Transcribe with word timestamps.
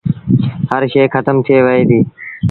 هر 0.69 0.81
شئي 0.91 1.05
کتم 1.15 1.35
ٿئي 1.45 1.57
وهي 1.65 1.83
ديٚ 1.89 2.05